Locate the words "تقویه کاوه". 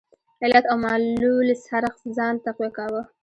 2.45-3.01